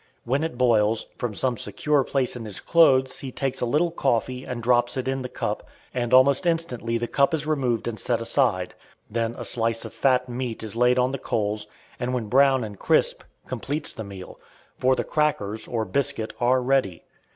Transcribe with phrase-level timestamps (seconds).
[0.23, 4.43] When it boils, from some secure place in his clothes he takes a little coffee
[4.43, 8.19] and drops it in the cup, and almost instantly the cup is removed and set
[8.19, 8.73] aside;
[9.11, 11.67] then a slice of fat meat is laid on the coals,
[11.99, 14.39] and when brown and crisp, completes the meal
[14.79, 17.03] for the "crackers," or biscuit, are ready.